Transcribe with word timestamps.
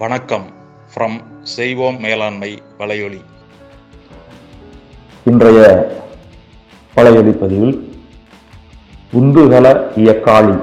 வணக்கம் 0.00 0.44
ஃப்ரம் 0.90 1.14
செய்வோம் 1.52 1.96
மேலாண்மை 2.04 2.50
வலையொலி. 2.80 3.18
இன்றைய 5.30 5.60
வலையொலி 6.96 7.32
பதிவில் 7.40 7.74
உந்துகல 9.20 9.66
இயக்காளி 10.02 10.54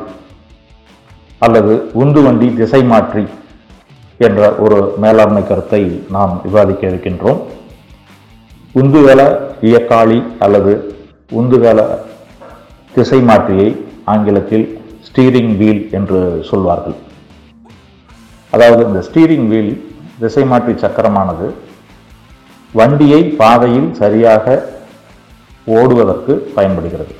அல்லது 1.45 1.73
உந்துவண்டி 2.03 2.47
திசை 2.59 2.81
மாற்றி 2.91 3.25
என்ற 4.27 4.51
ஒரு 4.65 4.77
மேலாண்மை 5.05 5.43
கருத்தை 5.47 5.81
நாம் 6.15 6.41
விவாதிக்க 6.43 6.85
இருக்கின்றோம். 6.87 7.41
உந்துகல 8.81 9.21
இயக்காளி 9.71 10.19
அல்லது 10.39 10.75
உந்துகல 11.39 11.87
திசை 12.93 13.21
மாற்றியை 13.31 13.69
ஆங்கிலத்தில் 14.13 14.65
ஸ்டீரிங் 15.09 15.53
வீல் 15.57 15.83
என்று 15.91 16.21
சொல்வார்கள். 16.51 16.97
அதாவது 18.55 18.81
இந்த 18.89 18.99
ஸ்டீரிங் 19.07 19.47
வீல் 19.51 19.73
திசை 20.21 20.43
மாற்றி 20.51 20.73
சக்கரமானது 20.83 21.47
வண்டியை 22.79 23.21
பாதையில் 23.41 23.89
சரியாக 23.99 24.45
ஓடுவதற்கு 25.77 26.33
பயன்படுகிறது. 26.55 27.13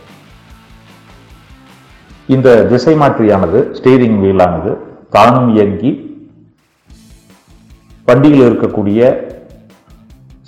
இந்த 2.35 2.49
திசை 2.71 2.93
மாற்றியானது 3.01 3.59
ஸ்டீரிங் 3.77 4.19
வீலானது 4.23 4.71
தானும் 5.15 5.49
இயங்கி 5.55 5.91
வண்டியில் 8.07 8.45
இருக்கக்கூடிய 8.47 8.99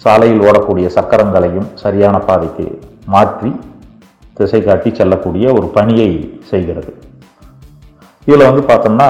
சாலையில் 0.04 0.44
ஓடக்கூடிய 0.48 0.88
சக்கரங்களையும் 0.98 1.68
சரியான 1.84 2.16
பாதைக்கு 2.30 2.66
மாற்றி 3.14 3.52
திசை 4.40 4.60
காட்டி 4.68 4.90
செல்லக்கூடிய 4.98 5.46
ஒரு 5.58 5.68
பணியை 5.78 6.10
செய்கிறது. 6.52 6.92
இதில் 8.28 8.48
வந்து 8.50 8.64
பார்த்தோம்னா 8.72 9.10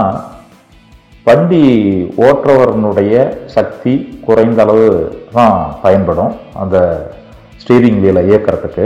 வண்டி 1.27 1.61
ஓட்டுறவரனுடைய 2.25 3.13
சக்தி 3.55 3.93
குறைந்த 4.25 4.59
அளவு 4.65 4.87
தான் 5.35 5.57
பயன்படும் 5.83 6.33
அந்த 6.61 6.77
ஸ்டீரிங் 7.61 7.99
வீலை 8.03 8.21
இயக்கிறதுக்கு. 8.29 8.85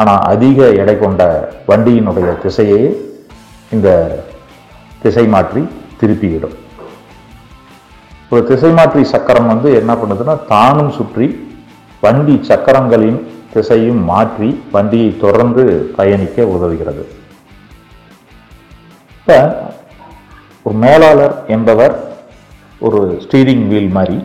ஆனால் 0.00 0.24
அதிக 0.32 0.68
எடை 0.82 0.94
கொண்ட 1.00 1.22
வண்டியினுடைய 1.70 2.28
திசையை 2.44 2.82
இந்த 3.76 3.88
திசை 5.02 5.24
மாற்றி 5.34 5.62
திருப்பிவிடும். 6.00 6.56
ஒரு 8.32 8.42
திசை 8.50 8.70
மாற்றி 8.78 9.02
சக்கரம் 9.14 9.50
வந்து 9.52 9.68
என்ன 9.80 9.92
பண்ணுதுன்னா 10.00 10.34
தானும் 10.52 10.92
சுற்றி 10.98 11.26
வண்டி 12.04 12.36
சக்கரங்களின் 12.50 13.20
திசையும் 13.54 14.02
மாற்றி 14.12 14.48
வண்டியை 14.74 15.10
தொடர்ந்து 15.24 15.64
பயணிக்க 15.98 16.44
உதவுகிறது. 16.54 17.04
இப்போ 19.18 19.38
ஒரு 20.66 20.76
மேலாளர் 20.84 21.34
என்பவர் 21.54 21.92
ஒரு 22.86 23.00
ஸ்டீரிங் 23.24 23.66
வீல் 23.72 23.92
மாதிரி. 23.96 24.16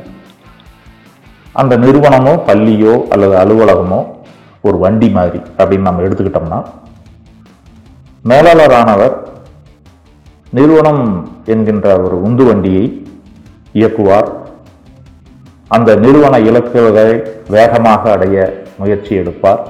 அந்த 1.61 1.73
நிறுவனமோ 1.83 2.33
பள்ளியோ 2.47 2.93
அல்லது 3.13 3.35
அலுவலகமோ 3.41 3.99
ஒரு 4.67 4.77
வண்டி 4.83 5.09
மாதிரி 5.17 5.39
அப்படின்னு 5.57 5.87
நம்ம 5.87 6.05
எடுத்துக்கிட்டோம்னா 6.07 6.59
மேலாளரானவர் 8.31 9.15
நிறுவனம் 10.59 11.03
என்கின்ற 11.53 11.87
ஒரு 12.05 12.17
உந்து 12.27 12.43
வண்டியை 12.49 12.83
இயக்குவார். 13.79 14.29
அந்த 15.67 15.89
நிறுவன 16.05 16.35
இலக்குகளை 16.49 17.07
வேகமாக 17.57 18.11
அடைய 18.15 18.37
முயற்சி 18.81 19.15
எடுப்பார். 19.21 19.63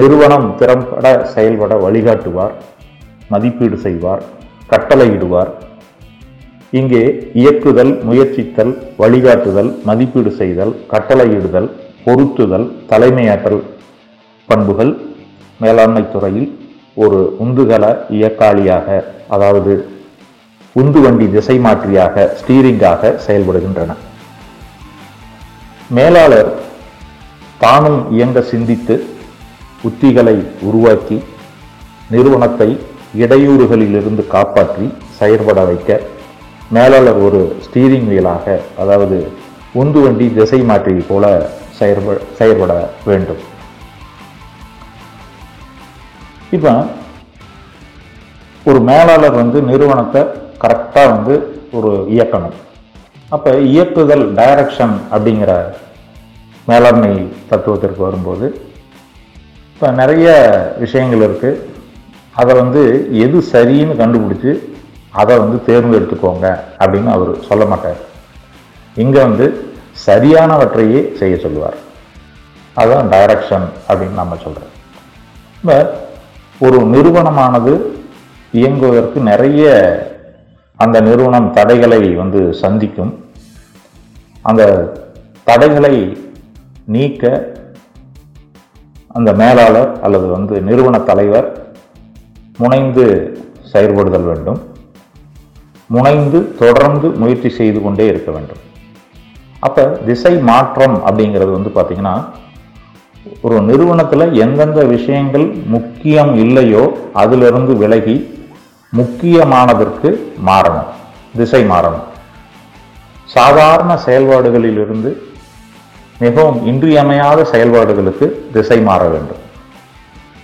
நிறுவனம் 0.00 0.48
திறம்பட 0.60 1.06
செயல்பட 1.34 1.74
வழிகாட்டுவார். 1.88 2.56
மதிப்பீடு 3.34 3.78
செய்வார். 3.88 4.24
கட்டளையிடுவார். 4.72 5.50
இங்கே 6.78 7.02
இயக்குதல் 7.40 7.92
முயற்சித்தல் 8.08 8.72
வழிகாட்டுதல் 9.02 9.70
மதிப்பீடு 9.88 10.30
செய்தல் 10.40 10.72
கட்டளையிடுதல் 10.92 11.68
பொருத்துதல் 12.06 12.66
தலைமையாற்றல் 12.90 13.60
பண்புகள் 14.48 14.92
மேலாண்மை 15.62 16.02
துறையில் 16.14 16.48
ஒரு 17.04 17.20
உந்துகல 17.44 17.84
இயக்காளியாக 18.16 18.88
அதாவது 19.34 19.72
உந்து 20.80 21.00
வண்டி 21.04 21.26
திசை 21.34 21.56
மாற்றியாக 21.66 22.24
ஸ்டீரிங்காக 22.38 23.12
செயல்படுகின்றன. 23.26 23.92
மேலாளர் 25.96 26.50
தானும் 27.62 28.00
இயங்க 28.16 28.38
சிந்தித்து 28.52 28.94
உத்திகளை 29.88 30.36
உருவாக்கி 30.68 31.18
நிறுவனத்தை 32.14 32.70
இடையூறுகளிலிருந்து 33.22 34.22
காப்பாற்றி 34.34 34.86
செயற்பட 35.18 35.60
வைக்க 35.70 35.90
மேலாளர் 36.76 37.20
ஒரு 37.26 37.40
ஸ்டீரிங் 37.64 38.08
வீலாக 38.12 38.44
அதாவது 38.82 39.18
உந்து 39.80 40.00
வண்டி 40.04 40.26
திசை 40.38 40.60
மாற்றி 40.70 40.94
போல 41.10 41.24
செயற்ப 41.78 42.16
செயற்பட 42.38 42.72
வேண்டும். 43.08 43.42
இப்போ 46.56 46.72
ஒரு 48.70 48.80
மேலாளர் 48.90 49.36
வந்து 49.42 49.58
நிறுவனத்தை 49.70 50.22
கரெக்டாக 50.62 51.12
வந்து 51.14 51.34
ஒரு 51.78 51.90
இயக்கணும். 52.14 52.56
அப்போ 53.34 53.50
இயக்குதல் 53.72 54.24
டைரக்ஷன் 54.40 54.96
அப்படிங்கிற 55.14 55.52
மேலாண்மை 56.70 57.12
தத்துவத்திற்கு 57.50 58.00
வரும்போது 58.06 58.46
இப்போ 59.72 59.88
நிறைய 60.00 60.28
விஷயங்கள் 60.84 61.24
இருக்குது 61.26 61.62
அதை 62.40 62.52
வந்து 62.62 62.82
எது 63.24 63.38
சரின்னு 63.52 63.94
கண்டுபிடிச்சி 64.02 64.52
அதை 65.20 65.34
வந்து 65.42 65.58
தேர்ந்தெடுத்துக்கோங்க 65.68 66.46
அப்படின்னு 66.80 67.10
அவர் 67.16 67.30
சொல்ல 67.48 67.64
மாட்டார். 67.70 68.00
இங்கே 69.02 69.20
வந்து 69.28 69.46
சரியானவற்றையே 70.06 71.00
செய்ய 71.20 71.34
சொல்லுவார். 71.44 71.78
அதுதான் 72.78 73.10
டைரக்ஷன் 73.14 73.66
அப்படின்னு 73.88 74.20
நம்ம 74.22 74.36
சொல்கிறோம் 74.44 74.72
இப்போ 75.58 75.76
ஒரு 76.66 76.78
நிறுவனமானது 76.94 77.72
இயங்குவதற்கு 78.60 79.18
நிறைய 79.30 79.64
அந்த 80.84 80.96
நிறுவனம் 81.08 81.48
தடைகளை 81.58 82.00
வந்து 82.22 82.40
சந்திக்கும். 82.62 83.12
அந்த 84.48 84.62
தடைகளை 85.48 85.94
நீக்க 86.94 87.22
அந்த 89.18 89.30
மேலாளர் 89.42 89.92
அல்லது 90.06 90.26
வந்து 90.36 90.54
நிறுவன 90.68 90.96
தலைவர் 91.10 91.48
முனைந்து 92.56 93.04
செயற்படுதல் 93.72 94.26
வேண்டும். 94.30 94.60
முனைந்து 95.86 96.38
தொடர்ந்து 96.62 97.08
முயற்சி 97.10 97.48
செய்து 97.58 97.82
கொண்டே 97.82 98.06
இருக்க 98.06 98.30
வேண்டும். 98.30 98.62
அப்போ 99.60 99.84
திசை 100.06 100.38
மாற்றம் 100.38 100.96
அப்படிங்கிறது 101.06 101.50
வந்து 101.56 101.70
பார்த்திங்கன்னா 101.76 102.16
ஒரு 103.42 103.60
நிறுவனத்தில் 103.60 104.34
எந்தெந்த 104.44 104.80
விஷயங்கள் 104.84 105.46
முக்கியம் 105.74 106.34
இல்லையோ 106.34 106.82
அதிலிருந்து 107.12 107.72
விலகி 107.76 108.16
முக்கியமானதற்கு 108.92 110.10
மாறணும் 110.48 110.90
திசை 111.36 111.62
மாறணும். 111.64 112.06
சாதாரண 113.24 113.92
செயல்பாடுகளிலிருந்து 114.06 115.10
மிகவும் 116.18 116.66
இன்றியமையாத 116.66 117.40
செயல்பாடுகளுக்கு 117.52 118.26
திசை 118.52 118.78
மாற 118.80 119.02
வேண்டும். 119.14 119.42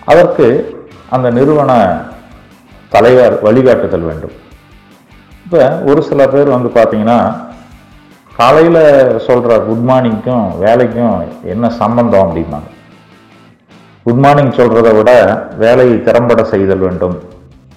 அதற்கு 0.04 0.46
அந்த 1.14 1.26
நிறுவன 1.38 1.70
தலைவர் 2.94 3.34
வழிகாட்டுதல் 3.46 4.08
வேண்டும். 4.10 4.34
இப்போ 5.44 5.62
ஒரு 5.90 6.00
சில 6.10 6.20
பேர் 6.34 6.54
வந்து 6.56 6.70
பார்த்தீங்கன்னா 6.76 7.18
காலையில் 8.38 8.82
சொல்கிற 9.26 9.52
குட் 9.66 9.86
மார்னிங்க்கும் 9.88 10.46
வேலைக்கும் 10.64 11.16
என்ன 11.54 11.70
சம்பந்தம் 11.80 12.24
அப்படிம்பாங்க. 12.26 12.68
குட் 14.06 14.22
மார்னிங் 14.24 14.56
சொல்கிறத 14.60 14.90
விட 14.98 15.10
வேலையை 15.64 15.96
திறம்பட 16.06 16.42
செய்தல் 16.52 16.84
வேண்டும் 16.86 17.16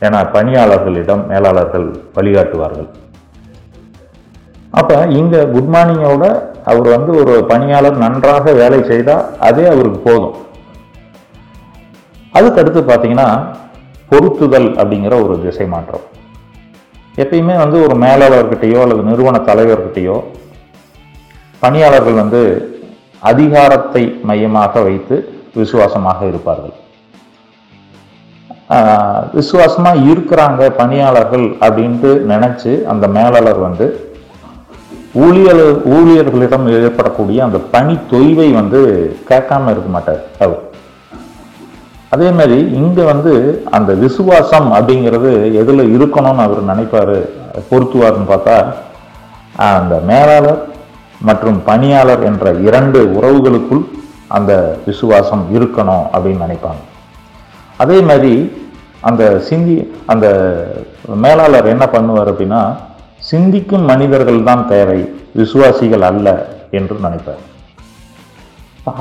என 0.07 0.21
பணியாளர்களிடம் 0.35 1.23
மேலாளர்கள் 1.31 1.87
வழிகாட்டுவார்கள். 2.15 2.89
அப்போ 4.79 4.97
இங்கே 5.19 5.41
குட் 5.53 5.71
மார்னிங்கோட 5.75 6.25
அவர் 6.71 6.87
வந்து 6.95 7.11
ஒரு 7.21 7.33
பணியாளர் 7.51 8.01
நன்றாக 8.05 8.53
வேலை 8.61 8.79
செய்தால் 8.91 9.27
அதே 9.49 9.65
அவருக்கு 9.73 9.99
போதும். 10.09 10.35
அதுக்கு 12.37 12.61
அடுத்து 12.61 12.81
பார்த்தீங்கன்னா 12.89 13.27
பொருத்துதல் 14.11 14.69
அப்படிங்கிற 14.79 15.13
ஒரு 15.25 15.35
திசை 15.43 15.67
மாற்றம். 15.73 16.05
எப்பயுமே 17.23 17.55
வந்து 17.63 17.77
ஒரு 17.85 17.95
மேலாளர்கிட்டையோ 18.05 18.79
அல்லது 18.85 19.03
நிறுவன 19.09 19.41
தலைவர்கிட்டையோ 19.49 20.17
பணியாளர்கள் 21.63 22.21
வந்து 22.21 22.41
அதிகாரத்தை 23.31 24.01
மையமாக 24.29 24.81
வைத்து 24.87 25.15
விசுவாசமாக 25.59 26.19
இருப்பார்கள். 26.31 26.75
விசுவாசமாக 29.37 30.03
இருக்கிறாங்க 30.11 30.61
பணியாளர்கள் 30.81 31.47
அப்படின்ட்டு 31.65 32.11
நினச்சி 32.33 32.71
அந்த 32.91 33.05
மேலாளர் 33.17 33.59
வந்து 33.67 33.87
ஊழியர் 35.25 35.65
ஊழியர்களிடம் 35.95 36.65
ஏற்படக்கூடிய 36.77 37.39
அந்த 37.47 37.59
பணி 37.75 37.93
தொய்வை 38.13 38.47
வந்து 38.59 38.79
கேட்காம 39.29 39.71
இருக்க 39.73 39.89
மாட்டார் 39.95 40.23
அவர். 40.45 40.63
அதே 42.15 42.29
மாதிரி 42.37 42.57
இங்கே 42.81 43.03
வந்து 43.11 43.33
அந்த 43.77 43.91
விசுவாசம் 44.05 44.67
அப்படிங்கிறது 44.77 45.31
எதில் 45.61 45.91
இருக்கணும்னு 45.95 46.45
அவர் 46.47 46.69
நினைப்பார்? 46.71 47.15
பொருத்துவார்னு 47.69 48.27
பார்த்தா 48.31 48.57
அந்த 49.69 49.95
மேலாளர் 50.11 50.61
மற்றும் 51.27 51.59
பணியாளர் 51.69 52.23
என்ற 52.29 52.45
இரண்டு 52.67 52.99
உறவுகளுக்குள் 53.17 53.83
அந்த 54.37 54.51
விசுவாசம் 54.89 55.43
இருக்கணும் 55.55 56.05
அப்படின்னு 56.13 56.45
நினைப்பாங்க. 56.45 56.81
அதே 57.83 57.97
மாதிரி 58.09 58.33
அந்த 59.09 59.23
சிந்தி 59.47 59.75
அந்த 60.11 60.27
மேலாளர் 61.25 61.71
என்ன 61.73 61.85
பண்ணுவார் 61.95 62.31
அப்படின்னா 62.31 62.61
சிந்திக்கும் 63.31 63.85
மனிதர்கள் 63.91 64.47
தான் 64.49 64.63
தேவை 64.71 64.99
விசுவாசிகள் 65.41 66.05
அல்ல 66.11 66.27
என்று 66.79 66.95
நினைப்பார். 67.05 67.43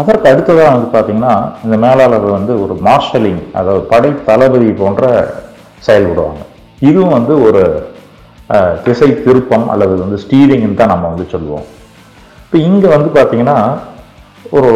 அதற்கு 0.00 0.26
அடுத்ததாக 0.30 0.74
வந்து 0.74 0.88
பார்த்தீங்கன்னா 0.92 1.32
இந்த 1.64 1.76
மேலாளர் 1.84 2.26
வந்து 2.36 2.52
ஒரு 2.64 2.74
மார்ஷலிங் 2.86 3.42
அதாவது 3.58 3.82
படை 3.92 4.10
தளபதி 4.28 4.68
போன்ற 4.82 5.02
செயல்படுவாங்க. 5.86 6.42
இதுவும் 6.88 7.16
வந்து 7.18 7.34
ஒரு 7.46 7.62
திசை 8.86 9.08
திருப்பம் 9.26 9.66
அல்லது 9.72 9.94
வந்து 10.02 10.16
ஸ்டீரிங்னு 10.24 10.78
தான் 10.80 10.92
நம்ம 10.94 11.08
வந்து 11.12 11.26
சொல்லுவோம். 11.34 11.66
இப்போ 12.44 12.56
இங்கே 12.68 12.88
வந்து 12.96 13.10
பார்த்தீங்கன்னா 13.18 13.58
ஒரு 14.56 14.72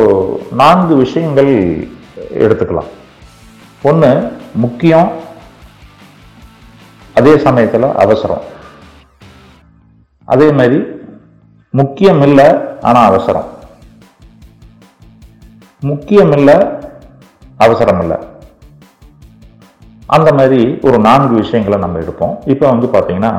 நான்கு 0.61 0.95
விஷயங்கள் 1.05 1.53
எடுத்துக்கலாம். 2.45 2.91
ஒன்று 3.91 4.11
முக்கியம் 4.65 5.11
அதே 7.19 7.35
சமயத்தில் 7.47 7.95
அவசரம். 8.05 8.45
அதே 10.35 10.49
மாதிரி 10.59 10.79
முக்கியம் 11.81 12.21
இல்லை 12.27 12.49
ஆனால் 12.89 13.09
அவசரம். 13.11 13.49
முக்கியம் 15.83 16.33
இல்லை 16.37 16.55
அவசரம் 17.65 18.01
இல்லை 18.03 18.17
அந்த 20.17 20.29
மாதிரி 20.39 20.61
ஒரு 20.87 20.99
நான்கு 21.07 21.35
விஷயங்களை 21.43 21.79
நம்ம 21.83 21.99
எடுப்போம். 22.03 22.35
இப்போ 22.53 22.65
வந்து 22.73 22.87
பார்த்தீங்கன்னா 22.95 23.33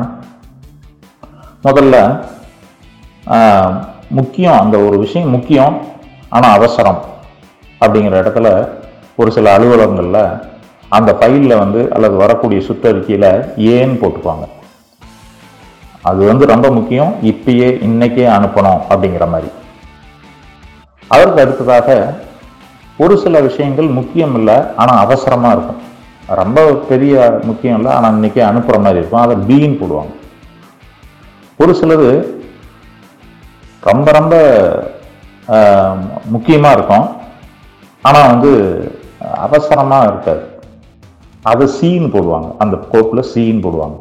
முதல்ல 1.68 1.96
முக்கியம் 4.20 4.60
அந்த 4.62 4.76
ஒரு 4.86 4.98
விஷயம் 5.06 5.34
முக்கியம் 5.36 5.76
ஆனால் 6.36 6.56
அவசரம் 6.60 7.02
அப்படிங்கிற 7.82 8.22
இடத்துல 8.22 8.48
ஒரு 9.22 9.32
சில 9.38 9.52
அலுவலகங்களில் 9.58 10.24
அந்த 10.98 11.12
ஃபைலில் 11.18 11.62
வந்து 11.64 11.82
அல்லது 11.96 12.16
வரக்கூடிய 12.24 12.62
சுற்றறிக்கையில் 12.68 13.30
ஏன்னு 13.74 14.00
போட்டுப்பாங்க 14.04 14.46
அது 16.10 16.22
வந்து 16.32 16.46
ரொம்ப 16.54 16.68
முக்கியம் 16.78 17.12
இப்பயே 17.32 17.70
இன்னைக்கே 17.88 18.26
அனுப்பணும் 18.38 18.82
அப்படிங்கிற 18.92 19.26
மாதிரி. 19.34 19.50
அதற்கு 21.12 21.42
அடுத்ததாக 21.44 21.90
ஒரு 23.04 23.16
சில 23.24 23.36
விஷயங்கள் 23.48 23.88
முக்கியம் 24.00 24.34
இல்லை 24.40 24.56
ஆனால் 24.82 25.02
அவசரமாக 25.06 25.56
இருக்கும். 25.56 25.82
ரொம்ப 26.40 26.60
பெரிய 26.90 27.16
முக்கியம் 27.50 27.78
இல்லை 27.80 27.92
ஆனால் 27.98 28.16
இன்றைக்கி 28.18 28.42
அனுப்புகிற 28.48 28.80
மாதிரி 28.86 29.00
இருக்கும். 29.02 29.24
அதை 29.26 29.36
பீன்னு 29.50 29.80
போடுவாங்க. 29.82 30.14
ஒரு 31.62 31.74
சிலது 31.80 32.10
ரொம்ப 33.90 34.08
ரொம்ப 34.20 34.36
முக்கியமாக 36.36 36.76
இருக்கும். 36.78 37.08
ஆனால் 38.08 38.30
வந்து 38.32 38.52
அவசரமாக 39.46 40.10
இருக்காது. 40.10 40.44
அதை 41.52 41.66
சீன் 41.78 42.08
போடுவாங்க. 42.14 42.50
அந்த 42.64 42.76
கோப்பில் 42.92 43.30
சீன் 43.32 43.64
போடுவாங்க. 43.66 43.98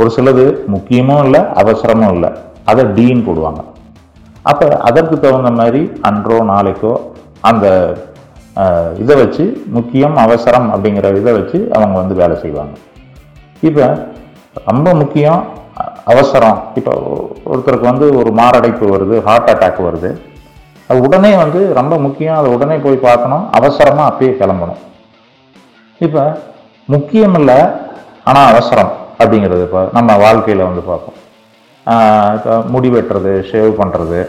ஒரு 0.00 0.10
சிலது 0.16 0.44
முக்கியமும் 0.74 1.22
இல்லை 1.26 1.40
அவசரமும் 1.62 2.12
இல்லை. 2.16 2.30
அதை 2.70 2.84
டீன் 2.98 3.24
போடுவாங்க. 3.28 3.62
அப்போ 4.50 4.66
அதற்கு 4.88 5.16
தகுந்த 5.24 5.50
மாதிரி 5.60 5.82
அன்றோ 6.08 6.38
நாளைக்கோ 6.52 6.92
அந்த 7.50 7.66
இதை 9.02 9.14
வச்சு 9.20 9.44
முக்கியம் 9.76 10.16
அவசரம் 10.24 10.68
அப்படிங்கிற 10.74 11.06
இதை 11.20 11.32
வச்சு 11.36 11.58
அவங்க 11.76 11.94
வந்து 12.00 12.14
வேலை 12.20 12.34
செய்வாங்க. 12.42 12.74
இப்போ 13.68 13.84
ரொம்ப 14.70 14.88
முக்கியம் 15.02 15.40
அவசரம். 16.12 16.58
இப்போ 16.78 16.92
ஒருத்தருக்கு 17.50 17.90
வந்து 17.90 18.06
ஒரு 18.20 18.30
மாரடைப்பு 18.40 18.86
வருது 18.94 19.16
ஹார்ட் 19.28 19.50
அட்டாக் 19.52 19.80
வருது. 19.88 20.10
அது 20.88 20.98
உடனே 21.06 21.32
வந்து 21.42 21.60
ரொம்ப 21.80 21.94
முக்கியம் 22.06 22.38
அதை 22.40 22.48
உடனே 22.56 22.76
போய் 22.86 23.04
பார்க்கணும் 23.06 23.44
அவசரமாக 23.58 24.10
அப்பயே 24.10 24.32
கிளம்பணும். 24.40 24.80
இப்போ 26.06 26.22
முக்கியம் 26.94 27.36
இல்லை 27.40 27.58
ஆனால் 28.30 28.50
அவசரம் 28.52 28.92
அப்படிங்கிறது 29.22 29.62
இப்போ 29.68 29.80
நம்ம 29.98 30.16
வாழ்க்கையில் 30.24 30.68
வந்து 30.68 30.82
பார்ப்போம். 30.90 31.18
இப்போ 32.36 32.54
முடி 32.74 32.88
வெட்டுறது 32.94 33.32
ஷேவ் 33.50 33.72
பண்ணுறது 33.80 34.20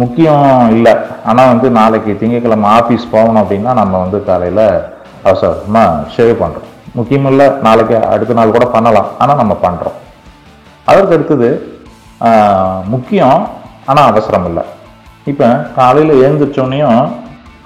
முக்கியம் 0.00 0.44
இல்லை. 0.74 0.92
ஆனால் 1.30 1.50
வந்து 1.52 1.68
நாளைக்கு 1.78 2.12
திங்கட்கிழமை 2.20 2.68
ஆஃபீஸ் 2.76 3.04
போகணும் 3.14 3.40
அப்படின்னா 3.42 3.72
நம்ம 3.80 3.94
வந்து 4.04 4.18
காலையில் 4.28 4.66
அவசரமாக 5.26 6.06
ஷேவ் 6.14 6.40
பண்ணுறோம் 6.42 6.68
முக்கியம் 6.98 7.28
இல்லை 7.30 7.46
நாளைக்கு 7.66 7.96
அடுத்த 8.12 8.36
நாள் 8.38 8.54
கூட 8.56 8.66
பண்ணலாம். 8.76 9.10
ஆனால் 9.22 9.40
நம்ம 9.42 9.54
பண்ணுறோம் 9.66 9.98
அதற்கு 10.92 11.16
அடுத்தது 11.16 11.50
முக்கியம் 12.94 13.40
ஆனால் 13.90 14.08
அவசரம் 14.12 14.46
இல்லை. 14.50 14.64
இப்போ 15.30 15.46
காலையில் 15.78 16.20
எழுந்திரிச்சோன்னையும் 16.24 17.00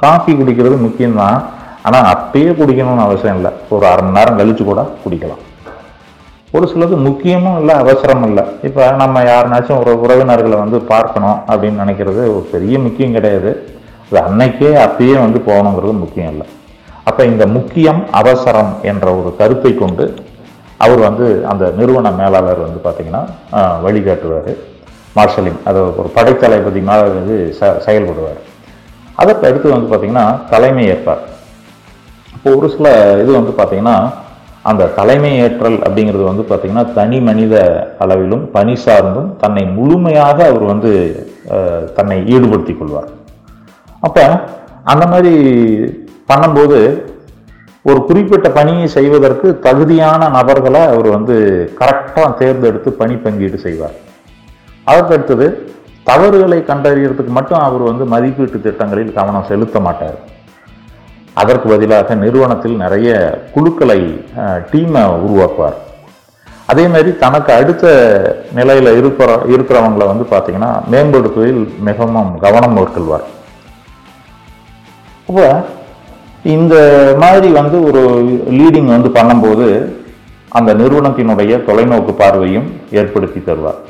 காஃபி 0.04 0.32
குடிக்கிறது 0.38 0.76
முக்கியம்தான். 0.86 1.38
ஆனால் 1.86 2.08
அப்பயே 2.14 2.52
குடிக்கணும்னு 2.60 3.06
அவசியம் 3.08 3.38
இல்லை. 3.40 3.52
ஒரு 3.74 3.84
அரை 3.90 4.02
மணி 4.04 4.18
நேரம் 4.18 4.38
கழித்து 4.40 4.62
கூட 4.64 4.82
குடிக்கலாம். 5.02 5.42
ஒரு 6.54 6.66
சிலது 6.72 6.96
முக்கியமும் 7.06 7.56
இல்லை 7.60 7.74
அவசரமும் 7.82 8.28
இல்லை 8.30 8.44
இப்போ 8.66 8.82
நம்ம 9.00 9.22
யாருனாச்சும் 9.30 9.80
ஒரு 9.82 9.92
உறவினர்களை 10.04 10.56
வந்து 10.64 10.78
பார்க்கணும் 10.92 11.38
அப்படின்னு 11.50 11.82
நினைக்கிறது 11.82 12.22
ஒரு 12.34 12.44
பெரிய 12.52 12.76
முக்கியம் 12.84 13.16
கிடையாது. 13.16 13.50
அது 14.08 14.18
அன்னைக்கே 14.28 14.70
அப்பயே 14.84 15.16
வந்து 15.24 15.38
போகணுங்கிறது 15.48 15.94
முக்கியம் 16.04 16.30
இல்லை. 16.34 16.46
அப்போ 17.08 17.22
இந்த 17.32 17.44
முக்கியம் 17.56 18.00
அவசரம் 18.20 18.72
என்ற 18.90 19.06
ஒரு 19.20 19.30
கருத்தை 19.40 19.72
கொண்டு 19.82 20.04
அவர் 20.84 21.00
வந்து 21.08 21.26
அந்த 21.50 21.64
நிறுவன 21.78 22.12
மேலாளர் 22.20 22.66
வந்து 22.66 22.80
பார்த்திங்கன்னா 22.86 23.22
வழிகாட்டுவார். 23.84 24.52
மார்ஷலிங் 25.16 25.60
அது 25.68 25.78
ஒரு 26.00 26.08
படைத்தளபதி 26.16 26.80
மாதிரி 26.88 27.14
வந்து 27.18 27.36
ச 27.58 27.70
செயல்படுவார். 27.86 28.40
அதற்கு 29.22 29.46
அடுத்து 29.48 29.74
வந்து 29.74 29.88
பார்த்திங்கன்னா 29.90 30.26
தலைமை 30.52 30.84
ஏற்பார். 30.94 31.22
இப்போ 32.36 32.48
ஒரு 32.58 32.68
சில 32.76 32.88
இது 33.22 33.30
வந்து 33.40 33.54
பார்த்திங்கன்னா 33.60 33.96
அந்த 34.70 34.88
தலைமை 34.98 35.30
ஏற்றல் 35.44 35.78
அப்படிங்கிறது 35.86 36.24
வந்து 36.28 36.44
பார்த்தீங்கன்னா 36.48 36.84
தனி 36.98 37.18
மனித 37.28 37.54
அளவிலும் 38.04 38.44
பணி 38.56 38.74
சார்ந்தும் 38.84 39.28
தன்னை 39.42 39.64
முழுமையாக 39.78 40.38
அவர் 40.50 40.64
வந்து 40.72 40.92
தன்னை 41.98 42.16
ஈடுபடுத்திக் 42.34 42.80
கொள்வார். 42.80 43.10
அப்போ 44.06 44.24
அந்த 44.92 45.04
மாதிரி 45.12 45.34
பண்ணும்போது 46.30 46.78
ஒரு 47.90 48.00
குறிப்பிட்ட 48.08 48.48
பணியை 48.58 48.86
செய்வதற்கு 48.96 49.48
தகுதியான 49.66 50.28
நபர்களை 50.36 50.82
அவர் 50.92 51.08
வந்து 51.16 51.34
கரெக்டாக 51.80 52.30
தேர்ந்தெடுத்து 52.40 52.90
பணி 53.00 53.16
பங்கீடு 53.24 53.58
செய்வார். 53.66 53.96
அதற்கடுத்தது 54.90 55.46
தவறுகளை 56.08 56.58
கண்டறியறதுக்கு 56.70 57.32
மட்டும் 57.36 57.62
அவர் 57.68 57.84
வந்து 57.90 58.04
மதிப்பீட்டு 58.14 58.58
திட்டங்களில் 58.66 59.16
கவனம் 59.18 59.48
செலுத்த 59.50 59.80
மாட்டார். 59.86 60.18
அதற்கு 61.40 61.66
பதிலாக 61.72 62.14
நிறுவனத்தில் 62.24 62.76
நிறைய 62.84 63.10
குழுக்களை 63.54 64.00
டீமை 64.70 65.02
உருவாக்குவார். 65.24 65.78
அதே 66.72 66.84
மாதிரி 66.92 67.10
தனக்கு 67.24 67.50
அடுத்த 67.60 67.86
நிலையில் 68.58 68.90
இருக்கிற 69.00 69.30
இருக்கிறவங்களை 69.54 70.06
வந்து 70.12 70.24
பார்த்தீங்கன்னா 70.30 70.70
மேம்படுத்துவதில் 70.92 71.62
மிகவும் 71.88 72.30
கவனம் 72.44 72.76
மேற்கொள்வார். 72.76 73.26
அப்போ 75.28 75.46
இந்த 76.56 76.74
மாதிரி 77.22 77.48
வந்து 77.60 77.76
ஒரு 77.88 78.02
லீடிங் 78.58 78.90
வந்து 78.94 79.10
பண்ணும்போது 79.18 79.66
அந்த 80.58 80.70
நிறுவனத்தினுடைய 80.80 81.52
தொலைநோக்கு 81.68 82.12
பார்வையும் 82.22 82.68
ஏற்படுத்தி 83.00 83.40
தருவார். 83.48 83.80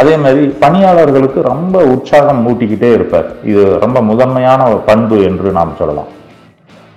அதே 0.00 0.14
மாதிரி 0.24 0.42
பணியாளர்களுக்கு 0.64 1.40
ரொம்ப 1.52 1.82
உற்சாகம் 1.94 2.42
மூட்டிக்கிட்டே 2.46 2.90
இருப்பார். 2.98 3.28
இது 3.50 3.64
ரொம்ப 3.84 3.98
முதன்மையான 4.10 4.68
பண்பு 4.90 5.18
என்று 5.30 5.50
நாம் 5.58 5.78
சொல்லலாம். 5.80 6.12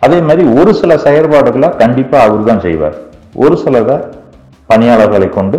அதே 0.05 0.19
மாதிரி 0.27 0.43
ஒரு 0.59 0.71
சில 0.81 0.91
செயற்பாடுகளை 1.05 1.69
கண்டிப்பாக 1.81 2.25
அவர் 2.27 2.49
தான் 2.49 2.63
செய்வார். 2.67 2.97
ஒரு 3.43 3.55
சிலதை 3.63 3.97
பணியாளர்களை 4.69 5.27
கொண்டு 5.37 5.57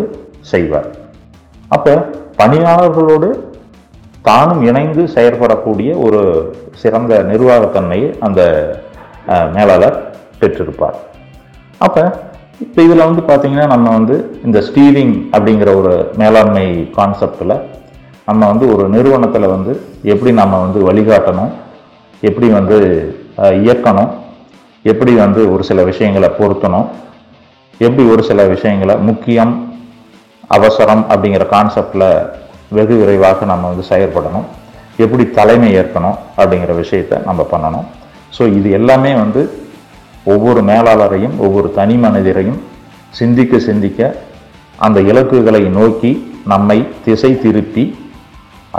செய்வார். 0.53 0.89
அப்போ 1.77 1.95
பணியாளர்களோடு 2.41 3.29
தானும் 4.29 4.63
இணைந்து 4.69 5.03
செயற்படக்கூடிய 5.15 5.91
ஒரு 6.07 6.21
சிறந்த 6.83 7.13
நிர்வாகத்தன்மையை 7.31 8.09
அந்த 8.27 8.41
மேலாளர் 9.57 9.97
பெற்றிருப்பார். 10.41 10.99
அப்போ 11.87 12.03
இப்போ 12.65 12.81
இதில் 12.87 13.07
வந்து 13.09 13.23
பார்த்திங்கன்னா 13.29 13.67
நம்ம 13.75 13.87
வந்து 13.99 14.17
இந்த 14.47 14.59
ஸ்டீரிங் 14.67 15.15
அப்படிங்கிற 15.35 15.71
ஒரு 15.81 15.93
மேலாண்மை 16.21 16.67
கான்செப்டில் 16.99 17.55
நம்ம 18.29 18.41
வந்து 18.53 18.67
ஒரு 18.75 18.85
நிறுவனத்தில் 18.95 19.53
வந்து 19.55 19.73
எப்படி 20.13 20.33
நம்ம 20.41 20.61
வந்து 20.65 20.81
வழிகாட்டணும் 20.89 21.53
எப்படி 22.29 22.49
வந்து 22.59 22.79
இயக்கணும் 23.61 24.11
எப்படி 24.91 25.13
வந்து 25.15 25.41
ஒரு 25.55 25.63
சில 25.69 25.81
விஷயங்களை 25.91 26.29
பொருத்தணும்? 26.39 26.87
எப்படி 27.85 28.05
ஒரு 28.13 28.23
சில 28.29 28.41
விஷயங்களை 28.55 28.95
முக்கியம் 29.09 29.53
அவசரம் 30.57 31.05
அப்படிங்கிற 31.13 31.45
கான்செப்டில் 31.55 32.07
வெகு 32.77 32.95
விரைவாக 33.01 33.45
நம்ம 33.45 33.69
வந்து 33.73 33.85
செயற்படணும் 33.91 34.47
எப்படி 35.05 35.25
தலைமை 35.39 35.69
ஏற்கணும் 35.81 36.19
அப்படிங்கிற 36.41 36.73
விஷயத்த 36.83 37.21
நம்ம 37.29 37.47
பண்ணணும். 37.53 37.87
ஸோ 38.37 38.43
இது 38.59 38.69
எல்லாமே 38.79 39.13
வந்து 39.15 39.43
ஒவ்வொரு 40.35 40.61
மேலாளரையும் 40.71 41.37
ஒவ்வொரு 41.47 41.69
தனி 41.79 41.97
மனிதரையும் 41.97 42.61
சிந்திக்க 43.21 43.59
சிந்திக்க 43.69 44.01
அந்த 44.79 44.99
இலக்குகளை 45.11 45.63
நோக்கி 45.79 46.13
நம்மை 46.53 46.79
திசை 47.05 47.33
திருப்பி 47.41 47.85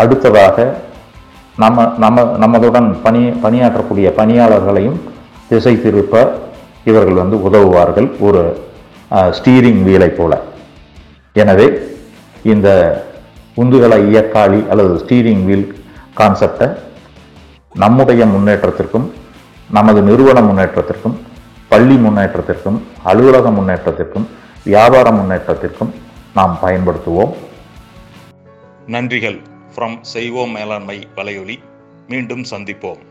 அடுத்ததாக 0.02 0.58
நம்ம 1.64 1.86
நம்ம 2.04 2.22
நமதுடன் 2.44 2.88
பணி 3.04 3.22
பணியாற்றக்கூடிய 3.44 4.08
பணியாளர்களையும் 4.20 5.00
திசை 5.54 5.74
திருப்ப 5.82 6.22
இவர்கள் 6.90 7.20
வந்து 7.22 7.38
உதவுவார்கள் 7.48 8.08
ஒரு 8.28 8.42
ஸ்டீரிங் 9.38 9.82
வீலை 9.88 10.10
போல. 10.20 10.34
எனவே 11.42 11.68
இந்த 12.52 12.70
உந்துகல 13.62 13.94
இயக்காளி 14.12 14.60
அல்லது 14.72 14.94
ஸ்டீரிங் 15.04 15.44
வீல் 15.50 15.68
கான்செப்டை 16.18 16.68
நம்முடைய 17.84 18.22
முன்னேற்றத்திற்கும் 18.34 19.08
நமது 19.78 20.02
நிறுவன 20.10 20.40
முன்னேற்றத்திற்கும் 20.48 21.16
பள்ளி 21.72 21.96
முன்னேற்றத்திற்கும் 22.06 22.80
அலுவலக 23.04 23.50
முன்னேற்றத்திற்கும் 23.60 24.28
வியாபார 24.64 25.08
முன்னேற்றத்திற்கும் 25.20 25.92
நாம் 26.38 26.60
பயன்படுத்துவோம். 26.64 27.34
நன்றிகள். 28.88 29.40
ஃப்ரம் 29.76 29.98
செய்வோம் 30.02 30.52
மேலாண்மை 30.58 30.98
வலையொலி 31.16 31.58
மீண்டும் 32.08 32.44
சந்திப்போம். 32.52 33.02